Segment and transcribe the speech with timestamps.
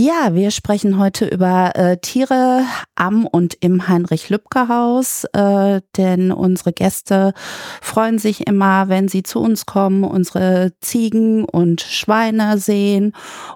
[0.00, 2.62] Ja, wir sprechen heute über äh, Tiere
[2.94, 7.32] am und im Heinrich-Lübcke-Haus, äh, denn unsere Gäste
[7.82, 13.12] freuen sich immer, wenn sie zu uns kommen, unsere Ziegen und Schweine sehen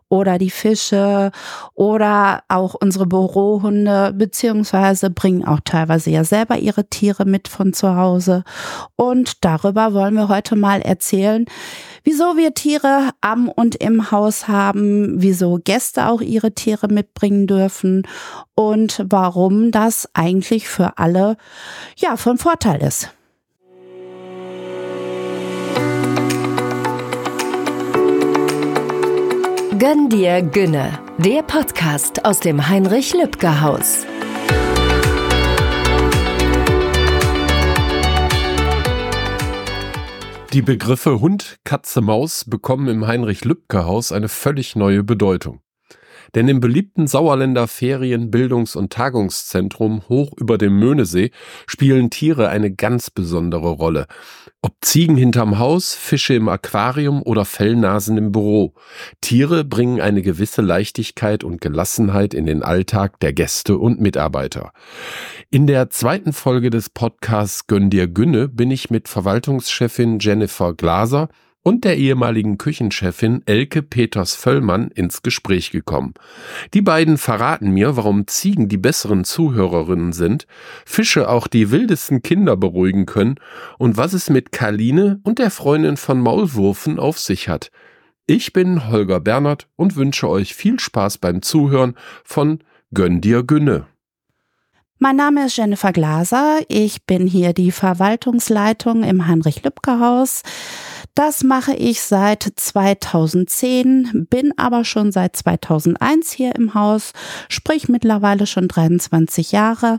[0.08, 1.30] oder die Fische
[1.74, 7.94] oder auch unsere Bürohunde, beziehungsweise bringen auch teilweise ja selber ihre Tiere mit von zu
[7.94, 8.42] Hause.
[8.96, 11.46] Und darüber wollen wir heute mal erzählen,
[12.04, 18.06] wieso wir Tiere am und im Haus haben, wieso Gäste auch ihre Tiere mitbringen dürfen
[18.54, 21.36] und warum das eigentlich für alle
[21.96, 23.10] ja von Vorteil ist.
[29.78, 33.14] Gönn dir Günne, der Podcast aus dem Heinrich
[40.52, 45.62] Die Begriffe Hund, Katze, Maus bekommen im Heinrich-Lübke-Haus eine völlig neue Bedeutung.
[46.34, 51.30] Denn im beliebten Sauerländer Ferien-, Bildungs- und Tagungszentrum hoch über dem Möhnesee
[51.66, 54.06] spielen Tiere eine ganz besondere Rolle.
[54.64, 58.74] Ob Ziegen hinterm Haus, Fische im Aquarium oder Fellnasen im Büro.
[59.20, 64.72] Tiere bringen eine gewisse Leichtigkeit und Gelassenheit in den Alltag der Gäste und Mitarbeiter.
[65.50, 71.28] In der zweiten Folge des Podcasts Gönn dir Günne bin ich mit Verwaltungschefin Jennifer Glaser
[71.62, 76.14] und der ehemaligen Küchenchefin Elke Peters-Völlmann ins Gespräch gekommen.
[76.74, 80.46] Die beiden verraten mir, warum Ziegen die besseren Zuhörerinnen sind,
[80.84, 83.36] Fische auch die wildesten Kinder beruhigen können
[83.78, 87.70] und was es mit Karline und der Freundin von Maulwurfen auf sich hat.
[88.26, 92.60] Ich bin Holger Bernhard und wünsche euch viel Spaß beim Zuhören von
[92.94, 93.86] Gönn dir Günne.
[95.02, 96.60] Mein Name ist Jennifer Glaser.
[96.68, 100.42] Ich bin hier die Verwaltungsleitung im Heinrich-Lübke-Haus.
[101.14, 107.12] Das mache ich seit 2010, bin aber schon seit 2001 hier im Haus,
[107.50, 109.98] sprich mittlerweile schon 23 Jahre.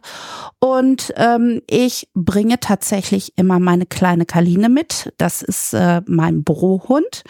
[0.60, 5.14] Und ähm, ich bringe tatsächlich immer meine kleine Kaline mit.
[5.18, 7.24] Das ist äh, mein Bürohund.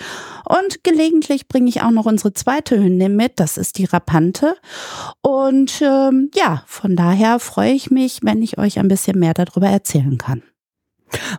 [0.45, 3.39] Und gelegentlich bringe ich auch noch unsere zweite Hündin mit.
[3.41, 4.55] Das ist die Rapante.
[5.21, 9.67] Und ähm, ja, von daher freue ich mich, wenn ich euch ein bisschen mehr darüber
[9.67, 10.43] erzählen kann.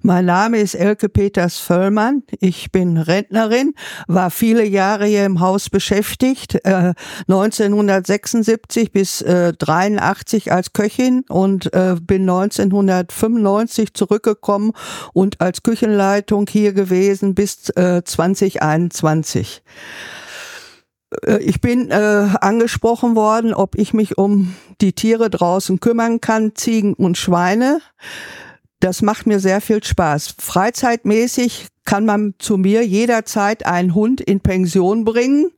[0.03, 2.23] Mein Name ist Elke Peters Völlmann.
[2.41, 3.75] Ich bin Rentnerin,
[4.07, 6.95] war viele Jahre hier im Haus beschäftigt, äh,
[7.29, 14.73] 1976 bis äh, 83 als Köchin und äh, bin 1995 zurückgekommen
[15.12, 20.24] und als Küchenleitung hier gewesen bis äh, 2021 äh,
[21.41, 26.94] ich bin äh, angesprochen worden, ob ich mich um die Tiere draußen kümmern kann, Ziegen
[26.94, 27.80] und Schweine.
[28.80, 30.34] Das macht mir sehr viel Spaß.
[30.38, 35.50] Freizeitmäßig kann man zu mir jederzeit einen Hund in Pension bringen,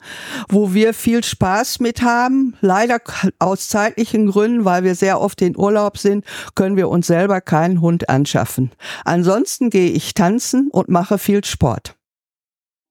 [0.48, 2.56] wo wir viel Spaß mit haben.
[2.60, 3.00] Leider
[3.38, 6.24] aus zeitlichen Gründen, weil wir sehr oft in Urlaub sind,
[6.54, 8.72] können wir uns selber keinen Hund anschaffen.
[9.04, 11.96] Ansonsten gehe ich tanzen und mache viel Sport.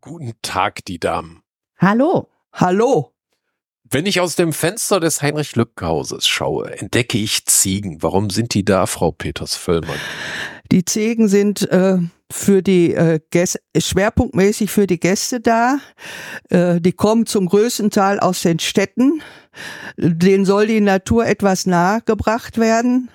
[0.02, 1.42] Guten Tag, die Damen.
[1.78, 2.30] Hallo.
[2.58, 3.12] Hallo.
[3.84, 8.02] Wenn ich aus dem Fenster des Heinrich-Lübke-Hauses schaue, entdecke ich Ziegen.
[8.02, 10.00] Warum sind die da, Frau Peters-Völlmann?
[10.72, 11.98] Die Ziegen sind äh,
[12.32, 15.80] für die äh, Gäste, schwerpunktmäßig für die Gäste da.
[16.50, 19.22] Äh, die kommen zum größten Teil aus den Städten.
[19.98, 23.10] Denen soll die Natur etwas nahegebracht werden.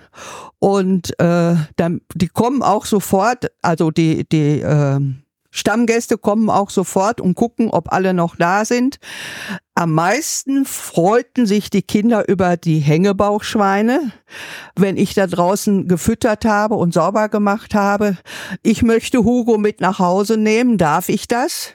[0.59, 5.01] Und äh, dann, die kommen auch sofort, also die, die äh,
[5.51, 8.99] Stammgäste kommen auch sofort und gucken, ob alle noch da sind.
[9.75, 14.13] Am meisten freuten sich die Kinder über die Hängebauchschweine,
[14.77, 18.17] wenn ich da draußen gefüttert habe und sauber gemacht habe.
[18.63, 20.79] Ich möchte Hugo mit nach Hause nehmen.
[20.79, 21.75] Darf ich das?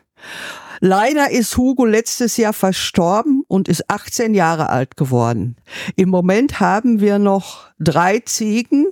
[0.82, 5.56] Leider ist Hugo letztes Jahr verstorben und ist 18 Jahre alt geworden.
[5.96, 8.88] Im Moment haben wir noch drei Ziegen.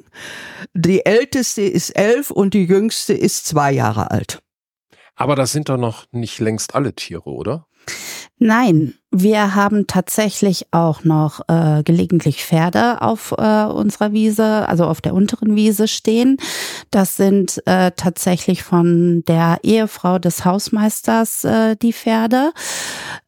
[0.73, 4.43] Die älteste ist elf und die jüngste ist zwei Jahre alt.
[5.23, 7.66] Aber das sind doch noch nicht längst alle Tiere, oder?
[8.39, 15.01] Nein, wir haben tatsächlich auch noch äh, gelegentlich Pferde auf äh, unserer Wiese, also auf
[15.01, 16.38] der unteren Wiese stehen.
[16.89, 22.54] Das sind äh, tatsächlich von der Ehefrau des Hausmeisters äh, die Pferde.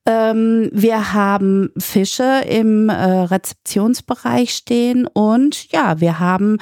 [0.08, 6.58] Ähm, wir haben Fische im äh, Rezeptionsbereich stehen und ja, wir haben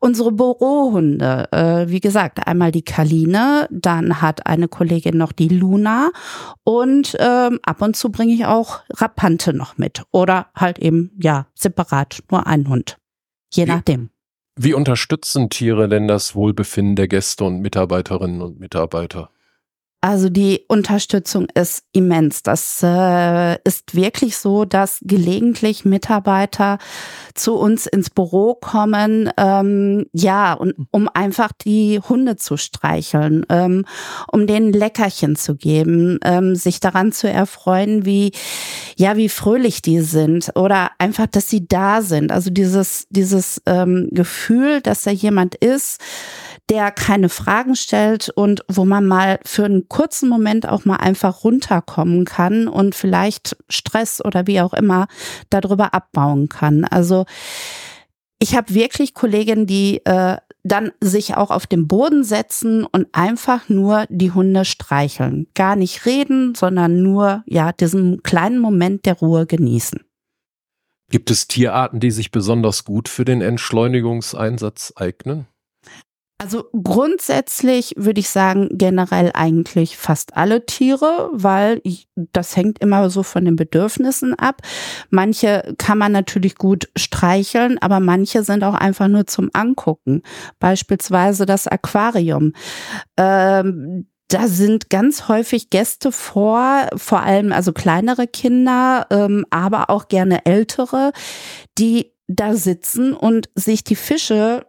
[0.00, 1.46] unsere Bürohunde.
[1.52, 6.08] Äh, wie gesagt, einmal die Kaline, dann hat eine Kollegin noch die Luna
[6.64, 11.46] und ähm, ab und zu bringe ich auch Rapante noch mit oder halt eben ja
[11.54, 12.98] separat nur einen Hund,
[13.52, 14.10] je wie, nachdem.
[14.56, 19.30] Wie unterstützen Tiere denn das Wohlbefinden der Gäste und Mitarbeiterinnen und Mitarbeiter?
[20.06, 22.44] Also die Unterstützung ist immens.
[22.44, 26.78] Das äh, ist wirklich so, dass gelegentlich Mitarbeiter
[27.34, 33.84] zu uns ins Büro kommen, ähm, ja, und um einfach die Hunde zu streicheln, ähm,
[34.30, 38.30] um denen Leckerchen zu geben, ähm, sich daran zu erfreuen, wie
[38.96, 42.30] ja, wie fröhlich die sind oder einfach, dass sie da sind.
[42.30, 46.00] Also dieses dieses ähm, Gefühl, dass da jemand ist,
[46.68, 51.44] der keine Fragen stellt und wo man mal für einen kurzen Moment auch mal einfach
[51.44, 55.06] runterkommen kann und vielleicht Stress oder wie auch immer
[55.48, 56.84] darüber abbauen kann.
[56.84, 57.24] Also
[58.38, 63.68] ich habe wirklich Kolleginnen, die äh, dann sich auch auf den Boden setzen und einfach
[63.68, 65.46] nur die Hunde streicheln.
[65.54, 70.00] Gar nicht reden, sondern nur ja diesen kleinen Moment der Ruhe genießen.
[71.08, 75.46] Gibt es Tierarten, die sich besonders gut für den Entschleunigungseinsatz eignen?
[76.38, 83.08] Also grundsätzlich würde ich sagen, generell eigentlich fast alle Tiere, weil ich, das hängt immer
[83.08, 84.60] so von den Bedürfnissen ab.
[85.08, 90.22] Manche kann man natürlich gut streicheln, aber manche sind auch einfach nur zum Angucken.
[90.58, 92.52] Beispielsweise das Aquarium.
[93.16, 100.08] Ähm, da sind ganz häufig Gäste vor, vor allem also kleinere Kinder, ähm, aber auch
[100.08, 101.12] gerne ältere,
[101.78, 104.66] die da sitzen und sich die Fische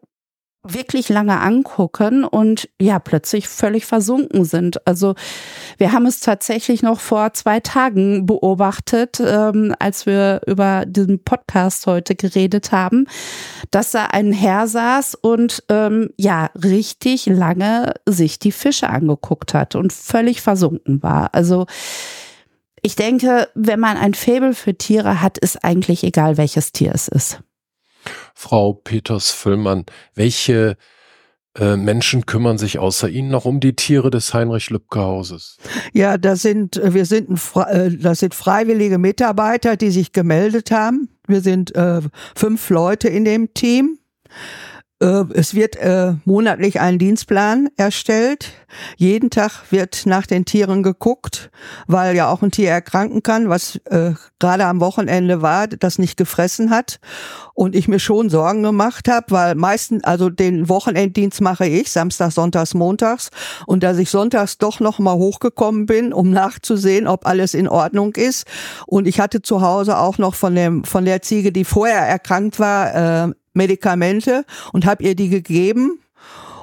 [0.63, 4.85] wirklich lange angucken und ja, plötzlich völlig versunken sind.
[4.85, 5.15] Also
[5.77, 11.87] wir haben es tatsächlich noch vor zwei Tagen beobachtet, ähm, als wir über diesen Podcast
[11.87, 13.07] heute geredet haben,
[13.71, 19.75] dass da ein Herr saß und ähm, ja, richtig lange sich die Fische angeguckt hat
[19.75, 21.33] und völlig versunken war.
[21.33, 21.65] Also
[22.81, 27.07] ich denke, wenn man ein Faible für Tiere hat, ist eigentlich egal, welches Tier es
[27.07, 27.41] ist.
[28.33, 30.77] Frau Peters-Füllmann, welche
[31.57, 35.57] äh, Menschen kümmern sich außer Ihnen noch um die Tiere des Heinrich-Lübcke-Hauses?
[35.93, 41.09] Ja, das sind, wir sind, äh, das sind freiwillige Mitarbeiter, die sich gemeldet haben.
[41.27, 42.01] Wir sind äh,
[42.35, 43.97] fünf Leute in dem Team.
[44.99, 48.53] Äh, es wird äh, monatlich ein Dienstplan erstellt.
[48.97, 51.51] Jeden Tag wird nach den Tieren geguckt,
[51.85, 56.17] weil ja auch ein Tier erkranken kann, was äh, gerade am Wochenende war, das nicht
[56.17, 56.99] gefressen hat.
[57.53, 62.31] Und ich mir schon Sorgen gemacht habe, weil meistens, also den Wochenenddienst mache ich, Samstag,
[62.31, 63.29] Sonntags, Montags.
[63.67, 68.15] Und dass ich sonntags doch noch mal hochgekommen bin, um nachzusehen, ob alles in Ordnung
[68.15, 68.45] ist.
[68.87, 72.59] Und ich hatte zu Hause auch noch von dem von der Ziege, die vorher erkrankt
[72.59, 75.99] war, äh, Medikamente und habe ihr die gegeben.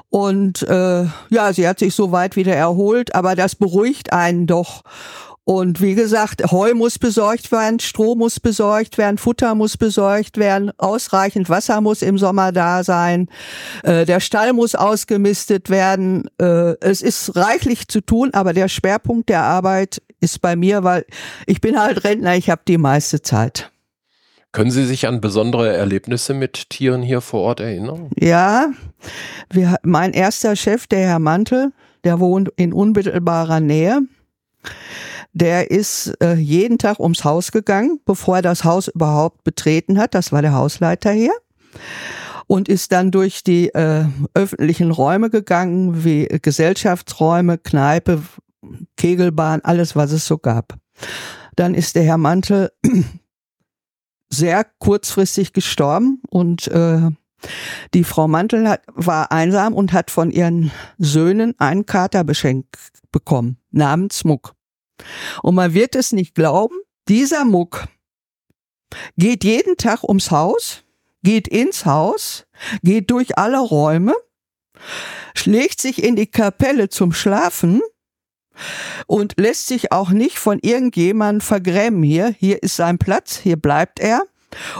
[0.08, 4.84] Und äh, ja, sie hat sich so weit wieder erholt, aber das beruhigt einen doch.
[5.46, 10.72] Und wie gesagt, Heu muss besorgt werden, Stroh muss besorgt werden, Futter muss besorgt werden,
[10.78, 13.28] ausreichend Wasser muss im Sommer da sein,
[13.82, 16.30] äh, der Stall muss ausgemistet werden.
[16.40, 21.04] Äh, es ist reichlich zu tun, aber der Schwerpunkt der Arbeit ist bei mir, weil
[21.46, 23.70] ich bin halt Rentner, ich habe die meiste Zeit.
[24.54, 28.08] Können Sie sich an besondere Erlebnisse mit Tieren hier vor Ort erinnern?
[28.16, 28.68] Ja,
[29.50, 31.72] wir, mein erster Chef, der Herr Mantel,
[32.04, 34.02] der wohnt in unmittelbarer Nähe.
[35.32, 40.14] Der ist äh, jeden Tag ums Haus gegangen, bevor er das Haus überhaupt betreten hat.
[40.14, 41.34] Das war der Hausleiter hier.
[42.46, 44.04] Und ist dann durch die äh,
[44.34, 48.22] öffentlichen Räume gegangen, wie Gesellschaftsräume, Kneipe,
[48.96, 50.76] Kegelbahn, alles, was es so gab.
[51.56, 52.70] Dann ist der Herr Mantel
[54.34, 57.10] sehr kurzfristig gestorben und äh,
[57.92, 62.76] die Frau Mantel hat, war einsam und hat von ihren Söhnen einen Kater beschenkt
[63.12, 64.54] bekommen, namens Muck.
[65.42, 66.76] Und man wird es nicht glauben,
[67.08, 67.86] dieser Muck
[69.16, 70.84] geht jeden Tag ums Haus,
[71.22, 72.46] geht ins Haus,
[72.82, 74.14] geht durch alle Räume,
[75.34, 77.82] schlägt sich in die Kapelle zum Schlafen
[79.06, 82.34] und lässt sich auch nicht von irgendjemandem vergrämen hier.
[82.38, 84.22] Hier ist sein Platz, hier bleibt er.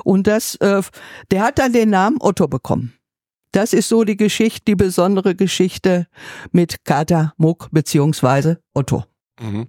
[0.05, 0.83] Und das, äh,
[1.31, 2.95] der hat dann den Namen Otto bekommen.
[3.53, 6.09] Das ist so die Geschichte, die besondere Geschichte
[6.51, 9.05] mit Kater Muck beziehungsweise Otto.
[9.41, 9.69] Mhm.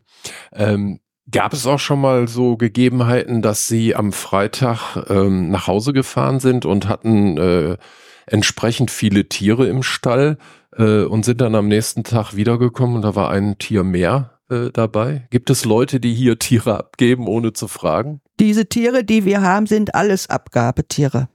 [0.53, 5.93] Ähm, gab es auch schon mal so Gegebenheiten, dass Sie am Freitag ähm, nach Hause
[5.93, 7.77] gefahren sind und hatten äh,
[8.25, 10.37] entsprechend viele Tiere im Stall
[10.75, 14.69] äh, und sind dann am nächsten Tag wiedergekommen und da war ein Tier mehr äh,
[14.71, 15.27] dabei?
[15.29, 18.21] Gibt es Leute, die hier Tiere abgeben, ohne zu fragen?
[18.39, 21.29] Diese Tiere, die wir haben, sind alles Abgabetiere.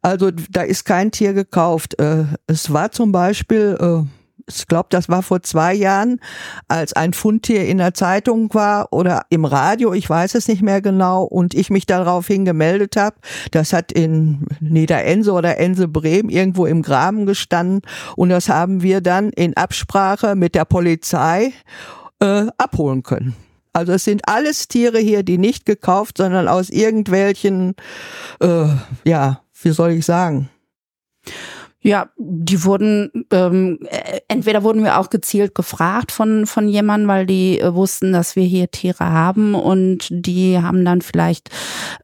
[0.00, 1.98] Also da ist kein Tier gekauft.
[2.00, 4.21] Äh, es war zum Beispiel, äh,
[4.58, 6.20] ich glaube, das war vor zwei Jahren,
[6.68, 10.80] als ein Fundtier in der Zeitung war oder im Radio, ich weiß es nicht mehr
[10.80, 13.16] genau, und ich mich daraufhin gemeldet habe.
[13.50, 17.82] Das hat in Niederense oder Ense Bremen irgendwo im Graben gestanden
[18.16, 21.52] und das haben wir dann in Absprache mit der Polizei
[22.20, 23.34] äh, abholen können.
[23.72, 27.74] Also es sind alles Tiere hier, die nicht gekauft, sondern aus irgendwelchen,
[28.40, 28.66] äh,
[29.04, 30.50] ja, wie soll ich sagen?
[31.84, 37.26] Ja, die wurden, ähm, äh, entweder wurden wir auch gezielt gefragt von, von jemandem, weil
[37.26, 41.50] die äh, wussten, dass wir hier Tiere haben und die haben dann vielleicht,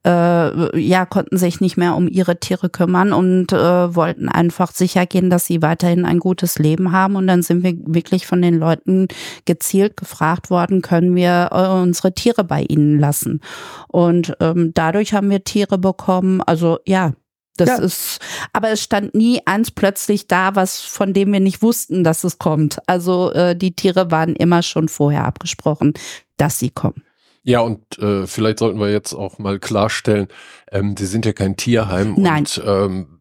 [0.04, 5.06] äh, ja, konnten sich nicht mehr um ihre Tiere kümmern und äh, wollten einfach sicher
[5.06, 7.14] gehen, dass sie weiterhin ein gutes Leben haben.
[7.14, 9.06] Und dann sind wir wirklich von den Leuten
[9.44, 13.40] gezielt gefragt worden, können wir äh, unsere Tiere bei ihnen lassen?
[13.86, 16.42] Und ähm, dadurch haben wir Tiere bekommen.
[16.42, 17.12] Also ja,
[17.60, 17.76] das ja.
[17.78, 18.20] ist,
[18.52, 22.38] aber es stand nie eins plötzlich da, was von dem wir nicht wussten, dass es
[22.38, 22.78] kommt.
[22.86, 25.94] Also äh, die Tiere waren immer schon vorher abgesprochen,
[26.36, 27.02] dass sie kommen.
[27.42, 30.28] Ja, und äh, vielleicht sollten wir jetzt auch mal klarstellen,
[30.70, 32.40] ähm, die sind ja kein Tierheim Nein.
[32.40, 33.20] und ähm,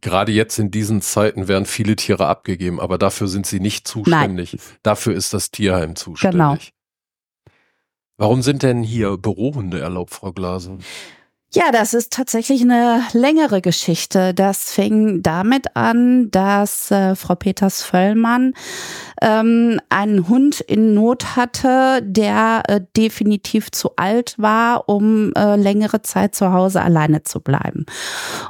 [0.00, 4.52] gerade jetzt in diesen Zeiten werden viele Tiere abgegeben, aber dafür sind sie nicht zuständig.
[4.54, 4.62] Nein.
[4.82, 6.32] Dafür ist das Tierheim zuständig.
[6.32, 6.56] Genau.
[8.16, 10.78] Warum sind denn hier Bürohunde erlaubt, Frau Glaser?
[11.54, 14.34] Ja, das ist tatsächlich eine längere Geschichte.
[14.34, 18.52] Das fing damit an, dass äh, Frau Peters-Völlmann
[19.22, 26.02] ähm, einen Hund in Not hatte, der äh, definitiv zu alt war, um äh, längere
[26.02, 27.86] Zeit zu Hause alleine zu bleiben.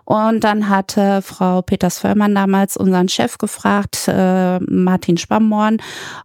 [0.05, 5.79] Und dann hatte Frau Peters-Völlmann damals unseren Chef gefragt, äh, Martin Spammorn,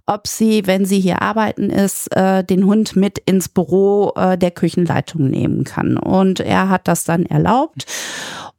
[0.05, 4.51] ob sie, wenn sie hier arbeiten ist, äh, den Hund mit ins Büro äh, der
[4.51, 5.97] Küchenleitung nehmen kann.
[5.97, 7.85] Und er hat das dann erlaubt.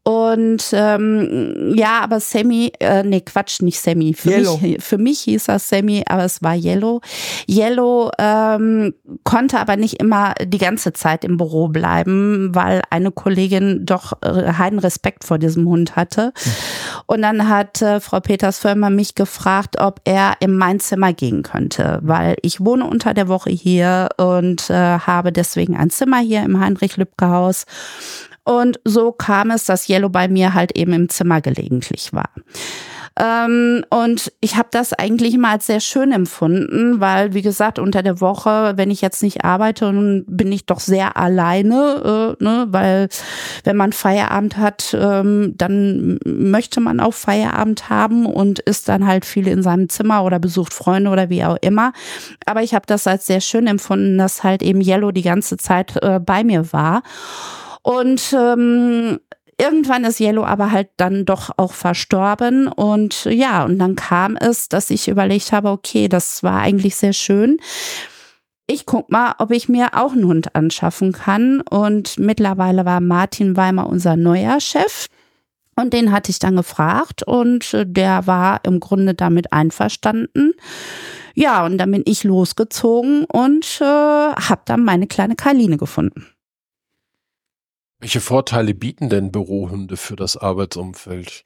[0.07, 4.13] Und ähm, ja, aber Sammy, äh, nee, Quatsch, nicht Sammy.
[4.13, 4.59] Für Yellow.
[4.59, 7.01] mich, für mich hieß das Sammy, aber es war Yellow.
[7.49, 8.95] Yellow ähm,
[9.25, 14.53] konnte aber nicht immer die ganze Zeit im Büro bleiben, weil eine Kollegin doch äh,
[14.53, 16.35] heiden Respekt vor diesem Hund hatte.
[17.07, 21.43] Und dann hat äh, Frau Peters Firma mich gefragt, ob er in mein Zimmer gehen
[21.43, 26.43] könnte, weil ich wohne unter der Woche hier und äh, habe deswegen ein Zimmer hier
[26.43, 27.67] im Heinrich-Lübcke-Haus.
[28.45, 32.31] Und so kam es, dass Yellow bei mir halt eben im Zimmer gelegentlich war.
[33.17, 38.03] Ähm, und ich habe das eigentlich immer als sehr schön empfunden, weil, wie gesagt, unter
[38.03, 39.93] der Woche, wenn ich jetzt nicht arbeite,
[40.27, 42.67] bin ich doch sehr alleine, äh, ne?
[42.71, 43.09] weil
[43.63, 49.25] wenn man Feierabend hat, ähm, dann möchte man auch Feierabend haben und ist dann halt
[49.25, 51.93] viel in seinem Zimmer oder besucht Freunde oder wie auch immer.
[52.47, 56.03] Aber ich habe das als sehr schön empfunden, dass halt eben Yellow die ganze Zeit
[56.03, 57.03] äh, bei mir war.
[57.83, 59.21] Und ähm,
[59.59, 62.69] irgendwann ist Yellow aber halt dann doch auch verstorben.
[62.69, 67.13] Und ja, und dann kam es, dass ich überlegt habe, okay, das war eigentlich sehr
[67.13, 67.59] schön.
[68.67, 71.61] Ich guck mal, ob ich mir auch einen Hund anschaffen kann.
[71.61, 75.07] Und mittlerweile war Martin Weimer unser neuer Chef.
[75.77, 80.53] Und den hatte ich dann gefragt und der war im Grunde damit einverstanden.
[81.35, 86.27] Ja, und dann bin ich losgezogen und äh, habe dann meine kleine Karline gefunden.
[88.05, 91.43] Welche Vorteile bieten denn Bürohunde für das Arbeitsumfeld?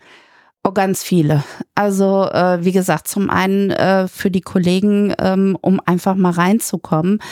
[0.65, 1.45] Oh, ganz viele.
[1.77, 7.23] Also äh, wie gesagt, zum einen äh, für die Kollegen, ähm, um einfach mal reinzukommen,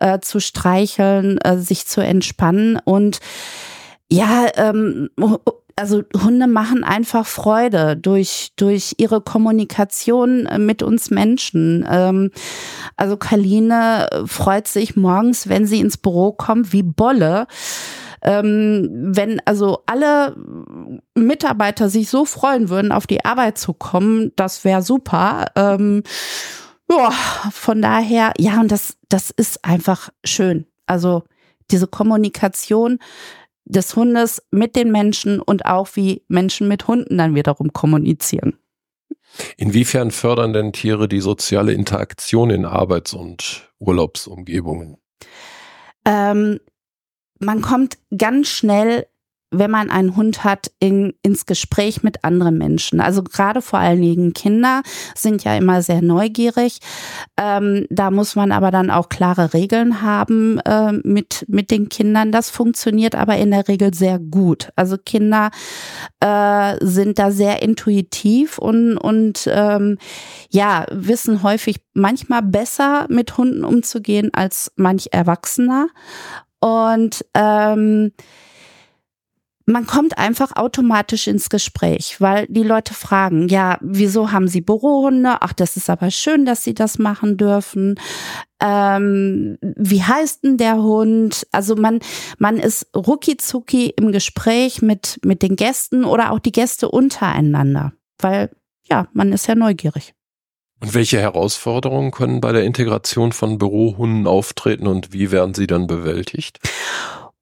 [0.00, 3.20] äh, zu streicheln, äh, sich zu entspannen und
[4.10, 5.10] ja, ähm,
[5.76, 11.86] also Hunde machen einfach Freude durch, durch ihre Kommunikation äh, mit uns Menschen.
[11.86, 12.30] Ähm,
[12.96, 17.46] also Kaline freut sich morgens, wenn sie ins Büro kommt, wie Bolle
[18.22, 20.36] ähm, wenn also alle
[21.14, 25.46] Mitarbeiter sich so freuen würden, auf die Arbeit zu kommen, das wäre super.
[25.56, 26.02] Ähm,
[26.90, 27.10] ja,
[27.52, 30.66] von daher, ja, und das, das ist einfach schön.
[30.86, 31.22] Also
[31.70, 32.98] diese Kommunikation
[33.64, 38.58] des Hundes mit den Menschen und auch wie Menschen mit Hunden dann wiederum kommunizieren.
[39.56, 44.96] Inwiefern fördern denn Tiere die soziale Interaktion in Arbeits- und Urlaubsumgebungen?
[46.04, 46.58] Ähm,
[47.40, 49.06] man kommt ganz schnell
[49.50, 53.00] wenn man einen Hund hat, in, ins Gespräch mit anderen Menschen.
[53.00, 54.82] Also gerade vor allen Dingen Kinder
[55.16, 56.78] sind ja immer sehr neugierig.
[57.36, 62.30] Ähm, da muss man aber dann auch klare Regeln haben äh, mit, mit den Kindern.
[62.30, 64.70] Das funktioniert aber in der Regel sehr gut.
[64.76, 65.50] Also Kinder
[66.20, 69.98] äh, sind da sehr intuitiv und, und ähm,
[70.50, 75.88] ja, wissen häufig manchmal besser mit Hunden umzugehen als manch Erwachsener.
[76.60, 78.12] Und ähm,
[79.70, 85.36] man kommt einfach automatisch ins Gespräch, weil die Leute fragen, ja, wieso haben Sie Bürohunde?
[85.40, 87.94] Ach, das ist aber schön, dass Sie das machen dürfen.
[88.60, 91.46] Ähm, wie heißt denn der Hund?
[91.52, 92.00] Also man,
[92.38, 98.50] man ist rucki im Gespräch mit, mit den Gästen oder auch die Gäste untereinander, weil
[98.90, 100.14] ja, man ist ja neugierig.
[100.80, 105.86] Und welche Herausforderungen können bei der Integration von Bürohunden auftreten und wie werden sie dann
[105.86, 106.58] bewältigt?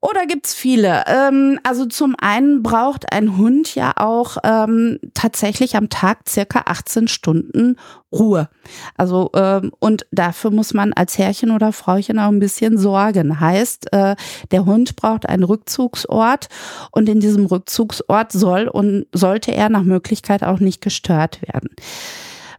[0.01, 1.03] Oder gibt's viele?
[1.07, 7.09] Ähm, also zum einen braucht ein Hund ja auch ähm, tatsächlich am Tag circa 18
[7.09, 7.75] Stunden
[8.09, 8.47] Ruhe.
[8.95, 13.41] Also ähm, und dafür muss man als Herrchen oder Frauchen auch ein bisschen sorgen.
[13.41, 14.15] Heißt, äh,
[14.51, 16.47] der Hund braucht einen Rückzugsort
[16.91, 21.71] und in diesem Rückzugsort soll und sollte er nach Möglichkeit auch nicht gestört werden.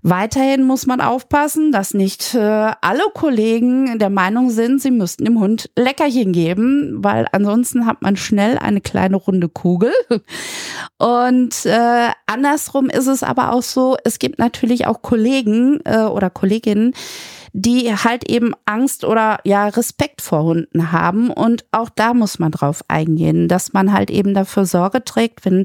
[0.03, 5.39] Weiterhin muss man aufpassen, dass nicht äh, alle Kollegen der Meinung sind, sie müssten dem
[5.39, 9.93] Hund Leckerchen geben, weil ansonsten hat man schnell eine kleine runde Kugel.
[10.99, 16.31] Und äh, andersrum ist es aber auch so, es gibt natürlich auch Kollegen äh, oder
[16.31, 16.95] Kolleginnen,
[17.53, 21.31] die halt eben Angst oder ja Respekt vor Hunden haben.
[21.31, 25.65] Und auch da muss man drauf eingehen, dass man halt eben dafür Sorge trägt, wenn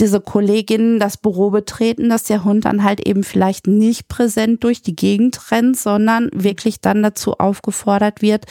[0.00, 4.82] diese Kolleginnen das Büro betreten, dass der Hund dann halt eben vielleicht nicht präsent durch
[4.82, 8.46] die Gegend rennt, sondern wirklich dann dazu aufgefordert wird,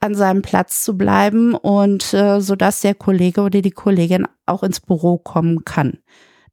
[0.00, 4.62] an seinem Platz zu bleiben und äh, so dass der Kollege oder die Kollegin auch
[4.62, 5.98] ins Büro kommen kann.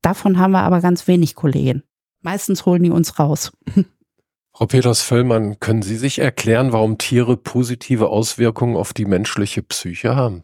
[0.02, 1.84] Davon haben wir aber ganz wenig Kollegen.
[2.22, 3.52] Meistens holen die uns raus.
[4.54, 10.44] Frau Peters-Völlmann, können Sie sich erklären, warum Tiere positive Auswirkungen auf die menschliche Psyche haben?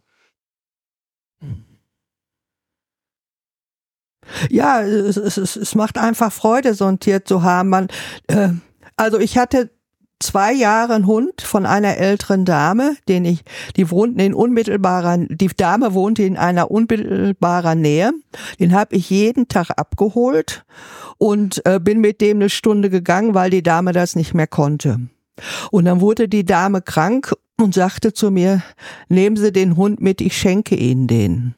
[4.50, 7.70] Ja, es, es, es macht einfach Freude, so ein Tier zu haben.
[7.70, 7.88] Man,
[8.28, 8.50] äh,
[8.96, 9.70] also ich hatte
[10.20, 13.44] zwei Jahre einen Hund von einer älteren Dame, den ich,
[13.76, 18.12] die wohnten in unmittelbarer, die Dame wohnte in einer unmittelbarer Nähe.
[18.60, 20.66] Den habe ich jeden Tag abgeholt
[21.18, 25.00] und äh, bin mit dem eine Stunde gegangen, weil die Dame das nicht mehr konnte.
[25.72, 28.64] Und dann wurde die Dame krank und sagte zu mir,
[29.08, 31.56] nehmen Sie den Hund mit, ich schenke Ihnen den.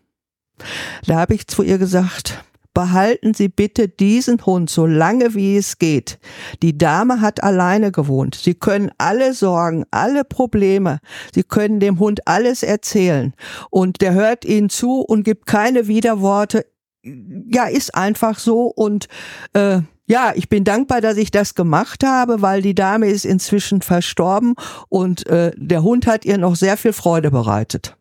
[1.06, 2.44] Da habe ich zu ihr gesagt,
[2.80, 6.18] behalten Sie bitte diesen Hund so lange wie es geht.
[6.62, 8.36] Die Dame hat alleine gewohnt.
[8.36, 11.00] Sie können alle Sorgen, alle Probleme,
[11.36, 13.34] Sie können dem Hund alles erzählen.
[13.70, 16.66] Und der hört Ihnen zu und gibt keine Widerworte.
[17.04, 18.68] Ja, ist einfach so.
[18.68, 19.10] Und
[19.52, 23.82] äh, ja, ich bin dankbar, dass ich das gemacht habe, weil die Dame ist inzwischen
[23.82, 24.56] verstorben
[24.88, 27.99] und äh, der Hund hat ihr noch sehr viel Freude bereitet.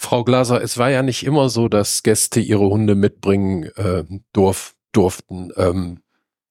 [0.00, 4.74] Frau Glaser, es war ja nicht immer so, dass Gäste ihre Hunde mitbringen äh, durf,
[4.92, 5.50] durften.
[5.56, 6.00] Ähm,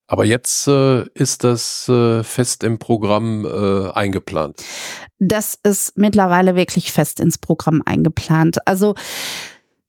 [0.05, 4.63] aber jetzt äh, ist das äh, fest im Programm äh, eingeplant.
[5.17, 8.67] Das ist mittlerweile wirklich fest ins Programm eingeplant.
[8.67, 8.93] Also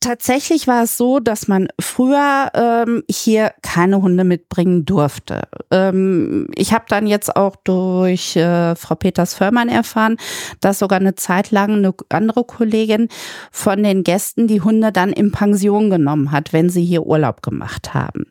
[0.02, 5.42] Tatsächlich war es so, dass man früher ähm, hier keine Hunde mitbringen durfte.
[5.70, 10.16] Ähm, ich habe dann jetzt auch durch äh, Frau Peters Förmann erfahren,
[10.62, 13.08] dass sogar eine Zeit lang eine andere Kollegin
[13.52, 17.92] von den Gästen die Hunde dann in Pension genommen hat, wenn sie hier Urlaub gemacht
[17.92, 18.24] haben.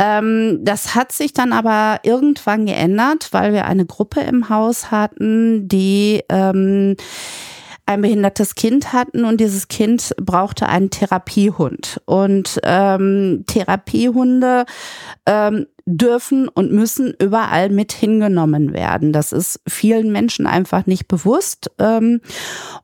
[0.00, 5.68] Ähm, das hat sich dann aber irgendwann geändert, weil wir eine Gruppe im Haus hatten,
[5.68, 6.96] die ähm,
[7.88, 12.02] ein behindertes Kind hatten und dieses Kind brauchte einen Therapiehund.
[12.04, 14.66] Und ähm, Therapiehunde
[15.24, 19.14] ähm, dürfen und müssen überall mit hingenommen werden.
[19.14, 21.70] Das ist vielen Menschen einfach nicht bewusst.
[21.78, 22.20] Ähm,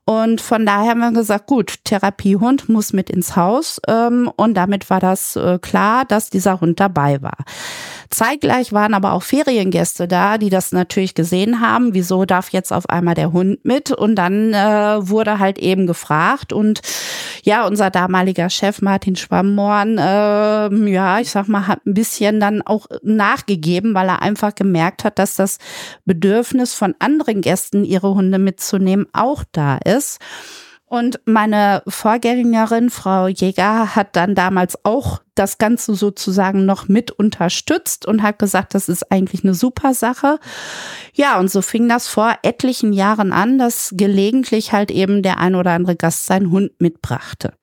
[0.05, 3.79] und von daher haben wir gesagt, gut, Therapiehund muss mit ins Haus.
[3.87, 7.37] Ähm, und damit war das äh, klar, dass dieser Hund dabei war.
[8.09, 12.89] Zeitgleich waren aber auch Feriengäste da, die das natürlich gesehen haben, wieso darf jetzt auf
[12.89, 13.91] einmal der Hund mit?
[13.91, 16.81] Und dann äh, wurde halt eben gefragt und
[17.43, 22.61] ja, unser damaliger Chef Martin Schwammorn, äh, ja, ich sag mal, hat ein bisschen dann
[22.61, 25.57] auch nachgegeben, weil er einfach gemerkt hat, dass das
[26.05, 30.19] Bedürfnis von anderen Gästen, ihre Hunde mitzunehmen, auch da ist.
[30.87, 38.05] Und meine Vorgängerin, Frau Jäger, hat dann damals auch das Ganze sozusagen noch mit unterstützt
[38.05, 40.39] und hat gesagt, das ist eigentlich eine super Sache.
[41.13, 45.55] Ja, und so fing das vor etlichen Jahren an, dass gelegentlich halt eben der ein
[45.55, 47.53] oder andere Gast seinen Hund mitbrachte.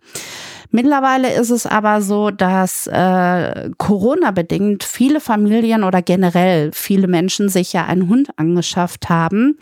[0.71, 7.75] Mittlerweile ist es aber so, dass äh, Corona-bedingt viele Familien oder generell viele Menschen sich
[7.75, 9.59] ja einen Hund angeschafft haben.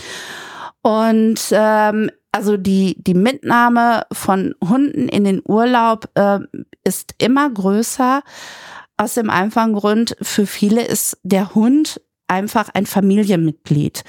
[0.83, 6.39] Und ähm, also die, die Mitnahme von Hunden in den Urlaub äh,
[6.85, 8.23] ist immer größer.
[8.97, 14.05] Aus dem einfachen Grund, für viele ist der Hund einfach ein Familienmitglied.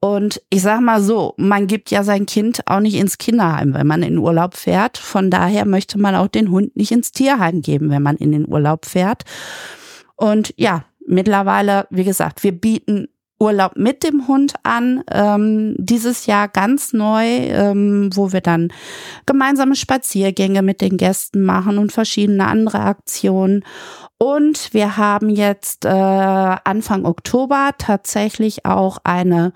[0.00, 3.86] Und ich sag mal so, man gibt ja sein Kind auch nicht ins Kinderheim, wenn
[3.86, 4.96] man in Urlaub fährt.
[4.96, 8.48] Von daher möchte man auch den Hund nicht ins Tierheim geben, wenn man in den
[8.48, 9.24] Urlaub fährt.
[10.16, 13.08] Und ja, mittlerweile, wie gesagt, wir bieten
[13.40, 15.04] Urlaub mit dem Hund an.
[15.10, 18.72] Ähm, dieses Jahr ganz neu, ähm, wo wir dann
[19.26, 23.64] gemeinsame Spaziergänge mit den Gästen machen und verschiedene andere Aktionen.
[24.18, 29.52] Und wir haben jetzt äh, Anfang Oktober tatsächlich auch eine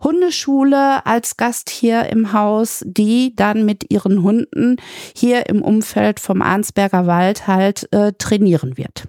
[0.00, 4.76] Hundeschule als Gast hier im Haus, die dann mit ihren Hunden
[5.16, 9.08] hier im Umfeld vom Arnsberger Wald halt äh, trainieren wird.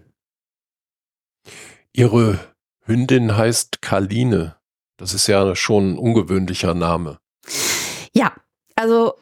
[1.93, 2.39] Ihre
[2.87, 4.55] Hündin heißt Kaline.
[4.97, 7.19] Das ist ja schon ein ungewöhnlicher Name.
[8.13, 8.33] Ja,
[8.75, 9.15] also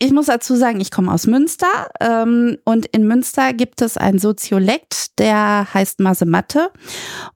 [0.00, 4.20] ich muss dazu sagen, ich komme aus Münster ähm, und in Münster gibt es einen
[4.20, 6.70] Soziolekt, der heißt Masematte.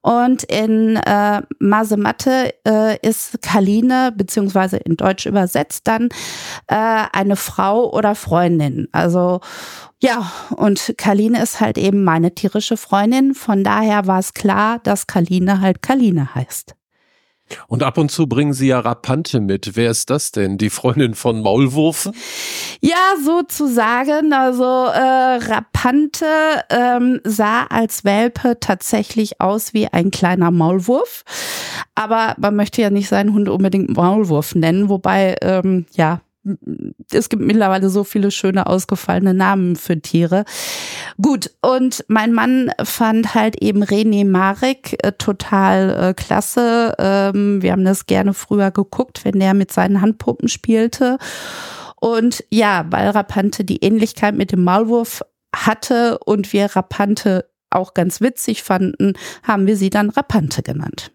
[0.01, 6.07] Und in äh, Masematte äh, ist Kaline, beziehungsweise in Deutsch übersetzt dann,
[6.67, 8.87] äh, eine Frau oder Freundin.
[8.93, 9.41] Also
[10.01, 13.35] ja, und Kaline ist halt eben meine tierische Freundin.
[13.35, 16.75] Von daher war es klar, dass Kaline halt Kaline heißt.
[17.67, 19.75] Und ab und zu bringen Sie ja Rapante mit.
[19.75, 20.57] Wer ist das denn?
[20.57, 22.09] Die Freundin von Maulwurf?
[22.81, 24.33] Ja, sozusagen.
[24.33, 26.25] Also äh, Rapante
[26.69, 31.23] ähm, sah als Welpe tatsächlich aus wie ein kleiner Maulwurf.
[31.95, 34.89] Aber man möchte ja nicht seinen Hund unbedingt Maulwurf nennen.
[34.89, 36.21] Wobei, ähm, ja,
[37.11, 40.43] es gibt mittlerweile so viele schöne ausgefallene Namen für Tiere.
[41.21, 46.95] Gut, und mein Mann fand halt eben René Marek äh, total äh, klasse.
[46.99, 51.17] Ähm, wir haben das gerne früher geguckt, wenn der mit seinen Handpuppen spielte.
[51.99, 55.21] Und ja, weil Rapante die Ähnlichkeit mit dem Maulwurf
[55.55, 61.11] hatte und wir Rapante auch ganz witzig fanden, haben wir sie dann Rapante genannt.